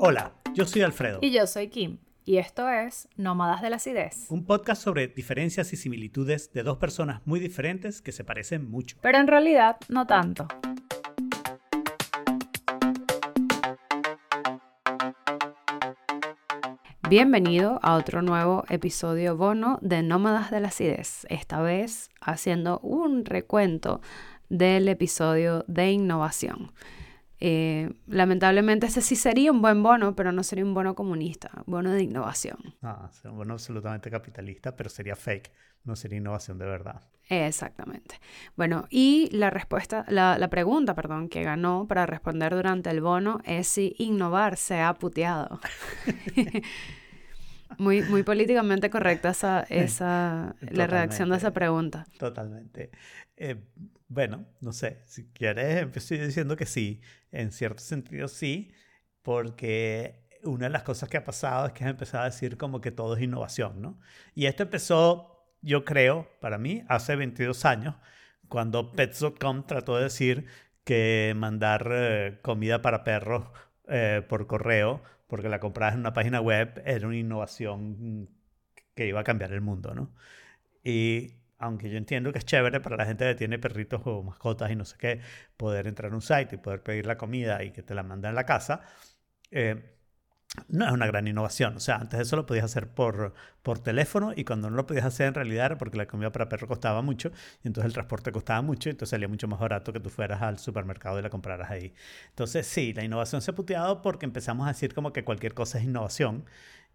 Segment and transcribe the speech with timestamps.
[0.00, 1.18] Hola, yo soy Alfredo.
[1.22, 1.98] Y yo soy Kim.
[2.24, 4.26] Y esto es Nómadas de la Acidez.
[4.30, 8.96] Un podcast sobre diferencias y similitudes de dos personas muy diferentes que se parecen mucho.
[9.02, 10.46] Pero en realidad no tanto.
[17.10, 21.26] Bienvenido a otro nuevo episodio bono de Nómadas de la Acidez.
[21.28, 24.00] Esta vez haciendo un recuento
[24.48, 26.70] del episodio de innovación.
[27.40, 31.92] Eh, lamentablemente ese sí sería un buen bono, pero no sería un bono comunista, bono
[31.92, 32.58] de innovación.
[32.82, 35.50] Ah, sería un bono absolutamente capitalista, pero sería fake,
[35.84, 37.02] no sería innovación de verdad.
[37.28, 38.20] Exactamente.
[38.56, 43.40] Bueno, y la respuesta, la, la pregunta, perdón, que ganó para responder durante el bono
[43.44, 45.60] es si innovar se ha puteado.
[47.78, 52.06] muy, muy políticamente correcta esa, esa la redacción de esa pregunta.
[52.18, 52.90] Totalmente.
[53.36, 53.56] Eh,
[54.08, 58.72] bueno, no sé, si quieres, estoy diciendo que sí, en cierto sentido sí,
[59.22, 62.80] porque una de las cosas que ha pasado es que has empezado a decir como
[62.80, 63.98] que todo es innovación, ¿no?
[64.34, 67.96] Y esto empezó, yo creo, para mí, hace 22 años,
[68.48, 70.46] cuando Pets.com trató de decir
[70.84, 73.44] que mandar eh, comida para perros
[73.88, 78.30] eh, por correo, porque la comprabas en una página web, era una innovación
[78.94, 80.14] que iba a cambiar el mundo, ¿no?
[80.82, 84.70] Y aunque yo entiendo que es chévere para la gente que tiene perritos o mascotas
[84.70, 85.20] y no sé qué,
[85.56, 88.32] poder entrar a un site y poder pedir la comida y que te la mandan
[88.32, 88.82] a la casa,
[89.50, 89.94] eh,
[90.68, 91.76] no es una gran innovación.
[91.76, 95.04] O sea, antes eso lo podías hacer por, por teléfono y cuando no lo podías
[95.04, 97.30] hacer en realidad era porque la comida para perro costaba mucho
[97.62, 100.42] y entonces el transporte costaba mucho y entonces salía mucho más barato que tú fueras
[100.42, 101.94] al supermercado y la compraras ahí.
[102.30, 105.78] Entonces sí, la innovación se ha puteado porque empezamos a decir como que cualquier cosa
[105.78, 106.44] es innovación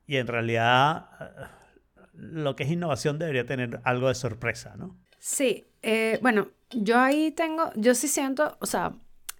[0.07, 1.09] y en realidad
[2.13, 4.97] lo que es innovación debería tener algo de sorpresa, ¿no?
[5.19, 8.93] Sí, eh, bueno, yo ahí tengo, yo sí siento, o sea,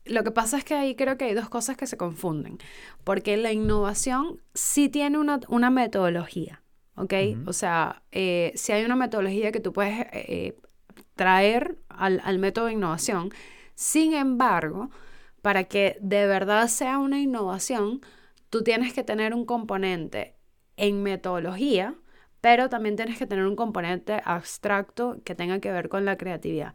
[0.05, 2.57] lo que pasa es que ahí creo que hay dos cosas que se confunden,
[3.03, 6.61] porque la innovación sí tiene una, una metodología,
[6.95, 7.13] ¿ok?
[7.45, 10.57] O sea, eh, si hay una metodología que tú puedes eh,
[11.15, 13.29] traer al, al método de innovación,
[13.75, 14.89] sin embargo,
[15.41, 18.01] para que de verdad sea una innovación,
[18.49, 20.35] tú tienes que tener un componente
[20.77, 21.95] en metodología,
[22.43, 26.73] pero también tienes que tener un componente abstracto que tenga que ver con la creatividad.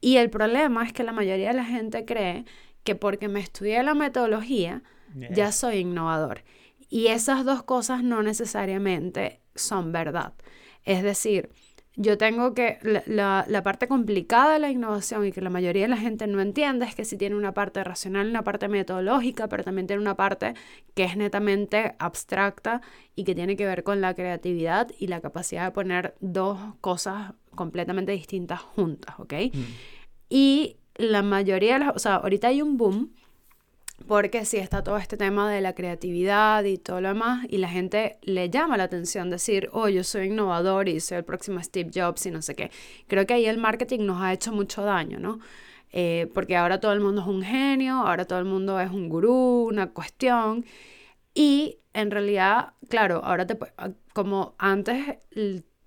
[0.00, 2.44] Y el problema es que la mayoría de la gente cree
[2.84, 4.84] que porque me estudié la metodología,
[5.32, 6.44] ya soy innovador.
[6.88, 10.34] Y esas dos cosas no necesariamente son verdad.
[10.84, 11.50] Es decir,
[12.00, 15.88] yo tengo que, la, la, parte complicada de la innovación y que la mayoría de
[15.88, 19.64] la gente no entiende es que si tiene una parte racional, una parte metodológica, pero
[19.64, 20.54] también tiene una parte
[20.94, 22.82] que es netamente abstracta
[23.16, 27.32] y que tiene que ver con la creatividad y la capacidad de poner dos cosas
[27.56, 29.34] completamente distintas juntas, ¿ok?
[29.52, 29.60] Mm.
[30.28, 33.12] Y la mayoría de las, o sea, ahorita hay un boom
[34.06, 37.68] porque sí está todo este tema de la creatividad y todo lo demás, y la
[37.68, 41.90] gente le llama la atención decir, oh, yo soy innovador y soy el próximo Steve
[41.94, 42.70] Jobs y no sé qué.
[43.06, 45.40] Creo que ahí el marketing nos ha hecho mucho daño, ¿no?
[45.90, 49.08] Eh, porque ahora todo el mundo es un genio, ahora todo el mundo es un
[49.08, 50.64] gurú, una cuestión,
[51.34, 53.58] y en realidad, claro, ahora te,
[54.12, 55.18] como antes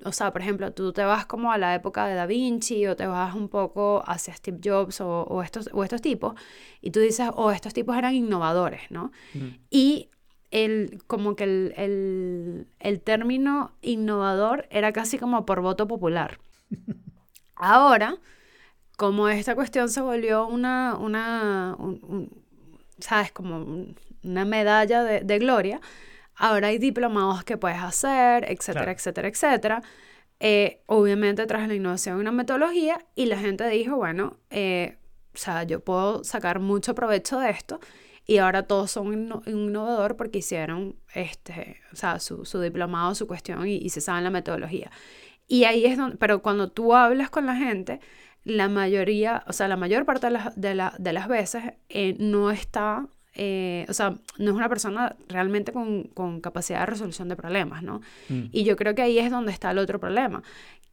[0.04, 2.96] o sea, por ejemplo, tú te vas como a la época de Da Vinci o
[2.96, 6.36] te vas un poco hacia Steve Jobs o, estos, o estos tipos
[6.82, 9.12] y tú dices, oh, estos tipos eran innovadores, ¿no?
[9.34, 9.48] Mm.
[9.70, 10.10] Y
[10.52, 16.40] el, como que el, el, término innovador era casi como por voto popular.
[17.56, 18.18] Ahora,
[18.98, 21.78] como esta cuestión se volvió una, una
[23.00, 23.32] ¿sabes?
[23.32, 25.80] Como una medalla de, de gloria,
[26.44, 29.84] Ahora hay diplomados que puedes hacer, etcétera, etcétera, etcétera.
[30.40, 34.98] Eh, obviamente tras la innovación una metodología y la gente dijo, bueno, eh,
[35.36, 37.80] o sea, yo puedo sacar mucho provecho de esto
[38.26, 43.28] y ahora todos son un innovador porque hicieron este, o sea, su, su diplomado, su
[43.28, 44.90] cuestión y, y, se saben la metodología.
[45.48, 48.00] Y ahí es donde, pero cuando tú hablas con la gente,
[48.44, 52.50] la mayoría, o sea, la mayor parte de, de, la, de las veces eh, no
[52.50, 57.36] está eh, o sea, no es una persona realmente con, con capacidad de resolución de
[57.36, 58.02] problemas, ¿no?
[58.30, 58.46] Mm.
[58.52, 60.44] Y yo creo que ahí es donde está el otro problema,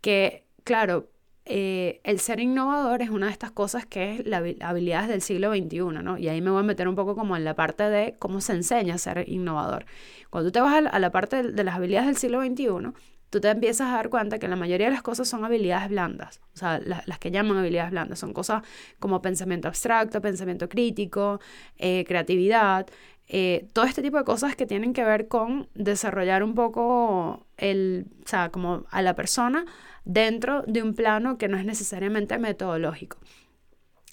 [0.00, 1.08] que, claro,
[1.50, 5.50] eh, el ser innovador es una de estas cosas que es la habilidades del siglo
[5.55, 6.19] XXI, ¿no?
[6.19, 8.52] Y ahí me voy a meter un poco como en la parte de cómo se
[8.52, 9.87] enseña a ser innovador.
[10.31, 12.43] Cuando tú te vas a la, a la parte de, de las habilidades del siglo
[12.43, 12.93] XXI,
[13.31, 16.41] tú te empiezas a dar cuenta que la mayoría de las cosas son habilidades blandas,
[16.55, 18.63] o sea, las que llaman habilidades blandas, son cosas
[18.99, 21.41] como pensamiento abstracto, pensamiento crítico,
[21.77, 22.87] eh, creatividad,
[23.29, 28.07] eh, todo este tipo de cosas que tienen que ver con desarrollar un poco el,
[28.25, 29.67] o sea, como a la persona
[30.07, 33.19] dentro de un plano que no es necesariamente metodológico.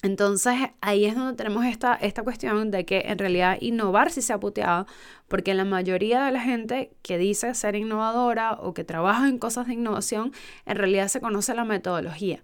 [0.02, 4.32] Entonces ahí es donde tenemos esta, esta cuestión de que en realidad innovar sí se
[4.32, 4.86] ha puteado,
[5.26, 9.66] porque la mayoría de la gente que dice ser innovadora o que trabaja en cosas
[9.66, 10.32] de innovación,
[10.66, 12.42] en realidad se conoce la metodología,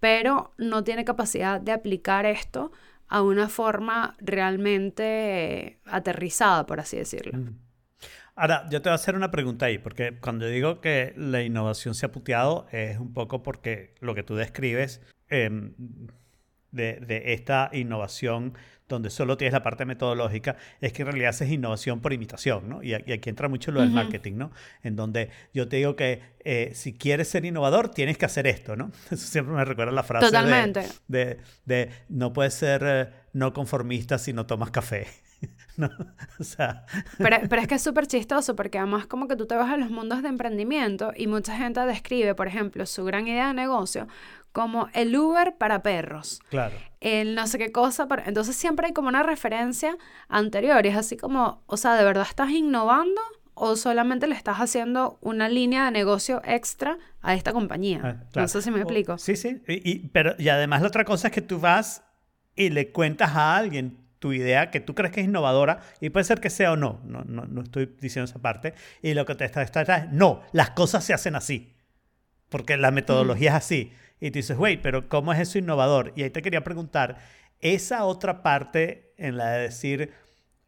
[0.00, 2.72] pero no tiene capacidad de aplicar esto
[3.08, 7.38] a una forma realmente aterrizada, por así decirlo.
[8.34, 11.94] Ahora, yo te voy a hacer una pregunta ahí, porque cuando digo que la innovación
[11.94, 15.74] se ha puteado, es un poco porque lo que tú describes em,
[16.70, 18.54] de, de, esta innovación
[18.88, 22.82] donde solo tienes la parte metodológica, es que en realidad haces innovación por imitación, ¿no?
[22.82, 24.50] Y, aquí entra mucho lo del marketing, ¿no?
[24.82, 28.76] En donde yo te digo que eh, si quieres ser innovador, tienes que hacer esto,
[28.76, 28.90] ¿no?
[29.10, 30.86] Eso siempre me recuerda la frase Totalmente.
[31.06, 35.06] De, de, no puedes ser eh, no conformista si no tomas café.
[35.76, 35.90] ¿no?
[36.38, 36.84] O sea...
[37.18, 39.76] pero, pero, es que es súper chistoso porque además como que tú te vas a
[39.76, 44.08] los mundos de emprendimiento y mucha gente describe, por ejemplo, su gran idea de negocio
[44.52, 46.40] como el Uber para perros.
[46.50, 46.74] Claro.
[47.00, 48.08] El no sé qué cosa.
[48.26, 49.96] Entonces siempre hay como una referencia
[50.28, 53.20] anterior y es así como, o sea, ¿de verdad estás innovando
[53.54, 58.00] o solamente le estás haciendo una línea de negocio extra a esta compañía?
[58.02, 59.18] Ah, no sé si me explico.
[59.18, 59.62] sí, sí.
[59.68, 62.04] Y, pero, y además la otra cosa es que tú vas
[62.56, 66.24] y le cuentas a alguien tu idea que tú crees que es innovadora y puede
[66.24, 69.34] ser que sea o no, no, no, no estoy diciendo esa parte, y lo que
[69.34, 71.74] te está, está, es, no, las cosas se hacen así,
[72.48, 73.92] porque la metodología es así.
[74.20, 76.12] Y tú dices, güey, pero ¿cómo es eso innovador?
[76.16, 77.18] Y ahí te quería preguntar,
[77.60, 80.12] esa otra parte en la de decir,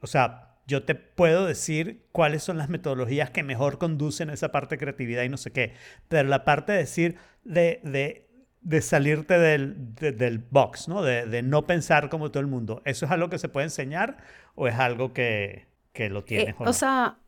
[0.00, 4.52] o sea, yo te puedo decir cuáles son las metodologías que mejor conducen a esa
[4.52, 5.74] parte de creatividad y no sé qué,
[6.08, 8.28] pero la parte de decir, de, de,
[8.60, 11.02] de salirte del, del box, ¿no?
[11.02, 14.18] De, de, no pensar como todo el mundo, ¿eso es algo que se puede enseñar
[14.54, 16.54] o es algo que, que lo tienes?
[16.54, 17.18] Eh, o, sea,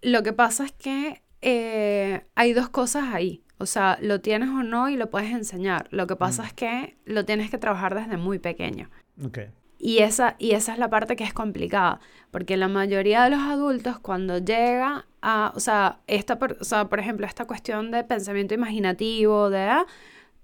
[0.00, 3.42] lo que pasa es que eh, hay dos cosas ahí.
[3.58, 5.88] O sea, lo tienes o no y lo puedes enseñar.
[5.90, 6.46] Lo que pasa mm.
[6.46, 8.90] es que lo tienes que trabajar desde muy pequeño.
[9.24, 9.50] Okay.
[9.78, 12.00] Y esa, y esa es la parte que es complicada,
[12.30, 16.98] porque la mayoría de los adultos cuando llega a, o sea, esta, o sea, por
[16.98, 19.86] ejemplo, esta cuestión de pensamiento imaginativo, de ah,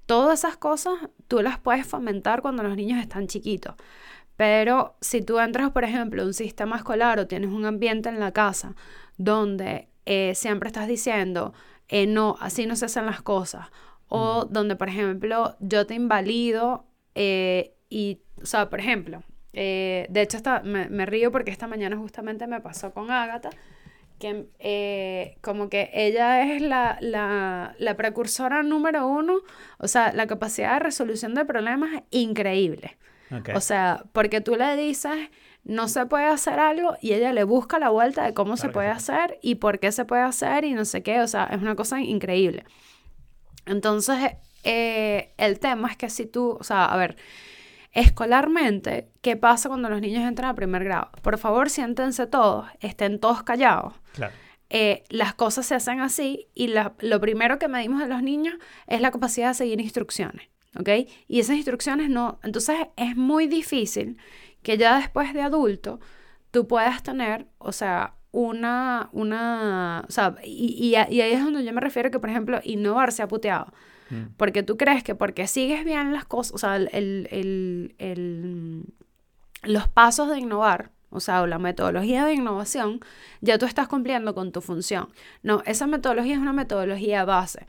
[0.06, 0.94] todas esas cosas,
[1.28, 3.74] tú las puedes fomentar cuando los niños están chiquitos.
[4.36, 8.20] Pero si tú entras, por ejemplo, en un sistema escolar o tienes un ambiente en
[8.20, 8.74] la casa
[9.16, 11.54] donde eh, siempre estás diciendo,
[11.88, 13.68] eh, no, así no se hacen las cosas.
[14.08, 19.22] O donde, por ejemplo, yo te invalido eh, y, o sea, por ejemplo,
[19.52, 23.50] de hecho me, me, río porque esta mañana justamente me pasó con Ágata,
[24.18, 29.38] que como que ella es la, la, la, precursora número uno,
[29.78, 32.98] o sea, la capacidad de resolución de problemas es increíble.
[33.54, 35.30] O sea, porque tú le dices
[35.64, 38.88] no se puede hacer algo y ella le busca la vuelta de cómo se puede
[38.88, 41.76] hacer y por qué se puede hacer y no sé qué, o sea, es una
[41.76, 42.64] cosa increíble.
[43.66, 44.32] Entonces,
[44.64, 47.16] eh, el tema es que si tú, o sea, a ver,
[47.92, 51.10] escolarmente, ¿qué pasa cuando los niños entran a primer grado?
[51.22, 53.94] Por favor, siéntense todos, estén todos callados.
[54.14, 54.34] Claro.
[54.68, 58.54] Eh, las cosas se hacen así y lo primero que medimos de los niños
[58.86, 60.88] es la capacidad de seguir instrucciones, ¿ok?
[61.28, 64.16] Y esas instrucciones no, entonces es muy difícil
[64.62, 66.00] que ya después de adulto
[66.50, 71.72] tú puedas tener, o sea, una, una, o sea, y, y, ahí es donde yo
[71.72, 73.72] me refiero que, por ejemplo, innovar se ha puteado.
[74.10, 74.34] Mm.
[74.36, 78.84] Porque tú crees que porque sigues bien las cosas, o sea, el, el, el,
[79.62, 83.00] los pasos de innovar, o sea, la metodología de innovación,
[83.42, 85.10] ya tú estás cumpliendo con tu función.
[85.42, 87.66] No, esa metodología es una metodología base.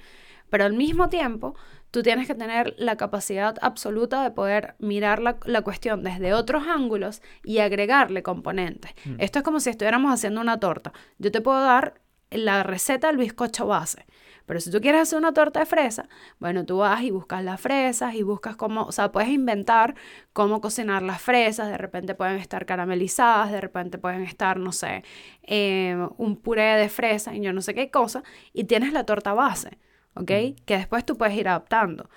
[0.49, 1.55] Pero al mismo tiempo,
[1.93, 7.21] tú tienes que tener la capacidad absoluta de poder mirar la, cuestión desde otros ángulos
[7.43, 8.91] y agregarle componentes.
[9.05, 9.17] Mm.
[9.19, 10.91] Esto es como si estuviéramos haciendo una torta.
[11.19, 14.07] Yo te puedo dar la receta del bizcocho base.
[14.47, 16.09] Pero si tú quieres hacer una torta de fresa,
[16.39, 19.93] bueno, tú vas y buscas las fresas y buscas cómo, o sea, puedes inventar
[20.33, 25.03] cómo cocinar las fresas, de repente pueden estar caramelizadas, de repente pueden estar, no sé,
[25.43, 29.33] eh, un puré de fresa y yo no sé qué cosa, y tienes la torta
[29.33, 29.77] base.
[30.15, 30.31] ¿Ok?
[30.65, 32.09] Que después tú puedes ir adaptando.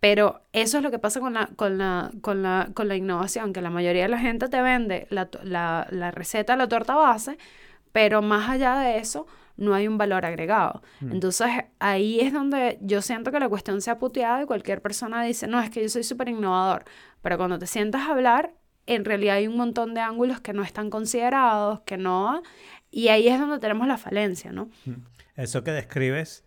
[0.00, 3.52] Pero eso es lo que pasa con la, con la, con la, con la innovación,
[3.52, 7.38] que la mayoría de la gente te vende la, la, la receta, la torta base,
[7.92, 10.82] pero más allá de eso, no hay un valor agregado.
[11.00, 11.12] Mm.
[11.12, 15.22] Entonces ahí es donde yo siento que la cuestión se ha puteado y cualquier persona
[15.22, 16.84] dice, no, es que yo soy súper innovador,
[17.20, 18.54] pero cuando te sientas a hablar,
[18.86, 22.42] en realidad hay un montón de ángulos que no están considerados, que no,
[22.90, 24.68] y ahí es donde tenemos la falencia, ¿no?
[24.84, 25.04] Mm.
[25.36, 26.44] Eso que describes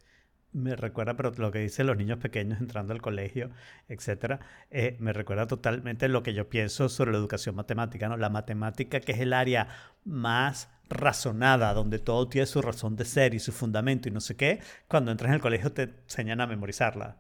[0.56, 3.50] me recuerda, pero lo que dicen los niños pequeños entrando al colegio,
[3.90, 4.40] etcétera,
[4.72, 8.16] eh, me recuerda totalmente lo que yo pienso sobre la educación matemática, ¿no?
[8.16, 9.68] La matemática que es el área
[10.06, 14.38] más razonada, donde todo tiene su razón de ser y su fundamento y no sé
[14.38, 17.18] qué, cuando entras en el colegio te enseñan a memorizarla.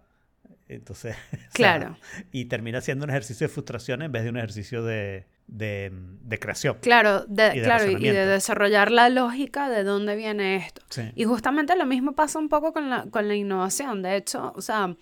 [0.69, 1.17] Entonces,
[1.53, 1.97] claro.
[2.31, 6.39] y termina siendo un ejercicio de frustración en vez de un ejercicio de, de, de
[6.39, 6.77] creación.
[6.81, 10.81] Claro, de, claro, y de desarrollar la lógica de dónde viene esto.
[11.15, 14.01] Y justamente lo mismo pasa un poco con la, con la innovación.
[14.01, 14.95] De hecho, o sea,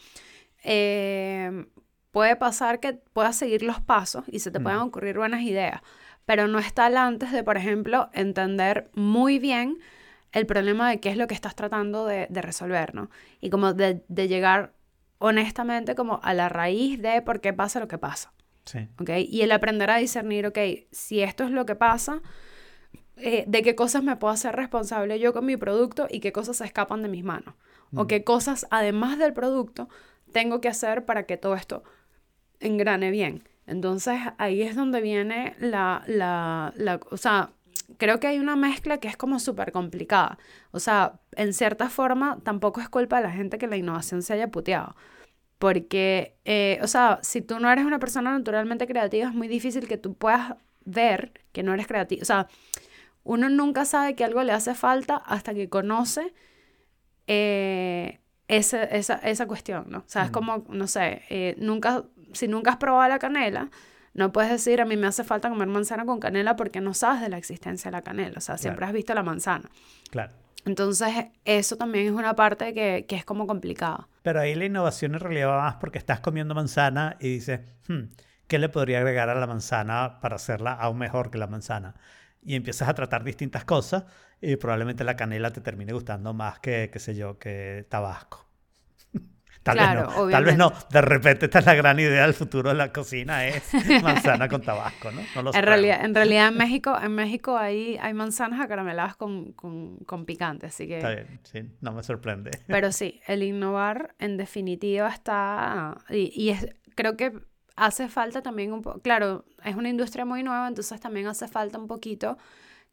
[0.64, 1.66] eh,
[2.12, 5.82] puede pasar que puedas seguir los pasos y se te puedan ocurrir buenas ideas,
[6.26, 9.80] pero no está antes de, por ejemplo, entender muy bien
[10.32, 13.10] el problema de qué es lo que estás tratando de, resolver, ¿no?
[13.40, 14.74] Y como de, llegar
[15.18, 18.34] honestamente como a la raíz de por qué pasa lo que pasa.
[18.66, 18.88] Sí.
[19.00, 19.10] ¿Ok?
[19.28, 20.58] Y el aprender a discernir, ok,
[20.92, 22.22] si esto es lo que pasa,
[23.18, 26.58] eh, de qué cosas me puedo hacer responsable yo con mi producto y qué cosas
[26.58, 27.56] se escapan de mis manos.
[27.96, 28.08] O mm.
[28.08, 29.90] qué cosas, además del producto,
[30.32, 31.84] tengo que hacer para que todo esto
[32.60, 33.48] engrane bien.
[33.68, 37.52] Entonces ahí es donde viene la, la, la o sea,
[37.98, 40.38] creo que hay una mezcla que es como súper complicada.
[40.72, 44.34] O sea, en cierta forma, tampoco es culpa de la gente que la innovación se
[44.34, 44.96] haya puteado.
[45.60, 49.88] Porque, eh, o sea, si tú no eres una persona naturalmente creativa, es muy difícil
[49.88, 50.56] que tú puedas
[50.86, 52.22] ver que no eres creativo.
[52.22, 52.48] O sea,
[53.24, 56.34] uno nunca sabe que algo le hace falta hasta que conoce
[57.28, 60.00] eh, esa, esa, cuestión, ¿no?
[60.00, 63.70] O sea, es como, no sé, eh, nunca, si nunca has probado la canela,
[64.14, 67.22] no puedes decir, a mí me hace falta comer manzana con canela porque no sabes
[67.22, 68.36] de la existencia de la canela.
[68.38, 69.70] O sea, siempre has visto la manzana.
[70.12, 70.34] Claro.
[70.66, 71.10] Entonces,
[71.44, 74.08] eso también es una parte que, que, es como complicada.
[74.22, 78.04] Pero ahí la innovación en realidad va más porque estás comiendo manzana y dices, hmm,
[78.48, 81.96] ¿qué le podría agregar a la manzana para hacerla aún mejor que la manzana?
[82.42, 84.06] Y empiezas a tratar distintas cosas
[84.40, 88.48] y probablemente la canela te termine gustando más que, qué sé yo, que tabasco.
[89.64, 90.30] Tal vez no.
[90.30, 90.74] Tal vez no.
[90.90, 93.64] De repente esta es la gran idea del futuro de la cocina, es
[94.04, 95.22] manzana con tabasco, ¿no?
[95.54, 100.26] en, realidad, en realidad en México, en México hay, hay manzanas acarameladas con, con, con
[100.26, 100.98] picante, así que...
[100.98, 102.52] Está bien, sí, no me sorprende.
[102.68, 105.98] Pero sí, el innovar en definitiva está...
[106.10, 107.32] Y, y es, creo que
[107.76, 109.00] hace falta también un poco...
[109.02, 112.38] Claro, es una industria muy nueva, entonces también hace falta un poquito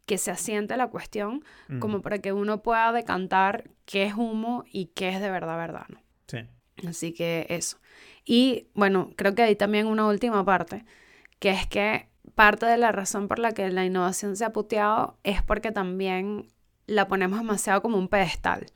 [0.07, 1.45] que se asiente la cuestión,
[1.79, 5.87] como para que uno pueda decantar qué es humo y qué es de verdad verdad,
[5.89, 6.01] ¿no?
[6.27, 6.39] Sí.
[6.87, 7.79] Así que eso.
[8.25, 10.85] Y bueno, creo que hay también una última parte,
[11.39, 15.19] que es que parte de la razón por la que la innovación se ha puteado
[15.25, 16.49] es porque también
[16.87, 18.67] la ponemos demasiado como un pedestal.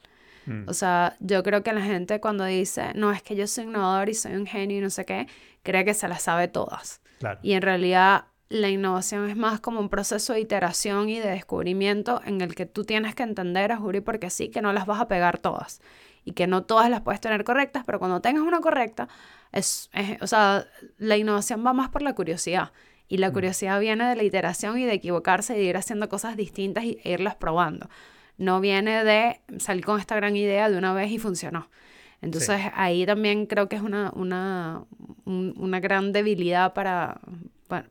[0.47, 0.69] Mm.
[0.69, 4.09] O sea, yo creo que la gente cuando dice, no, es que yo soy innovador
[4.09, 5.27] y soy un genio y no sé qué,
[5.63, 7.01] cree que se las sabe todas.
[7.43, 12.21] Y en realidad la innovación es más como un proceso de iteración y de descubrimiento
[12.25, 15.01] en el que tú tienes que entender, a jurir porque sí, que no las vas
[15.01, 15.81] a pegar todas
[16.25, 19.09] y que no todas las puedes tener correctas, pero cuando tengas una correcta,
[19.53, 20.67] es, o sea,
[20.99, 22.73] la innovación va más por la curiosidad.
[23.09, 23.33] Y la mm.
[23.35, 26.99] curiosidad viene de la iteración y de equivocarse y de ir haciendo cosas distintas y,
[27.05, 27.89] e irlas probando.
[28.39, 31.69] No viene de salir con esta gran idea de una vez y funcionó.
[32.23, 34.85] Entonces ahí también creo que es una, una,
[35.27, 37.21] una gran debilidad para,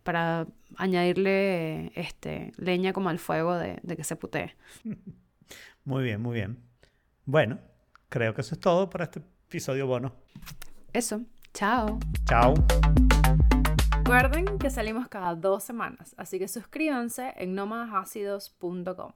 [0.04, 4.56] para, añadirle este, leña como al fuego de, de que se putee.
[5.86, 6.64] Muy bien, muy bien.
[7.26, 7.60] Bueno,
[8.08, 10.14] creo que eso es todo para este episodio bono.
[10.94, 11.22] Eso.
[11.54, 12.00] Chao.
[12.26, 12.54] Chao.
[13.98, 19.12] Recuerden que salimos cada dos semanas, así que suscríbanse en nómadasácidos.com.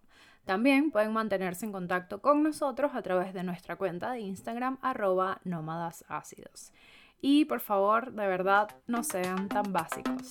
[0.45, 5.41] También pueden mantenerse en contacto con nosotros a través de nuestra cuenta de Instagram arroba
[5.43, 6.05] nómadas
[7.21, 10.29] Y por favor, de verdad, no sean tan básicos.